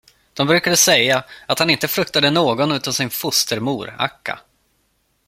[0.33, 4.39] De brukade säga, att han inte fruktade någon utom sin fostermor, Akka.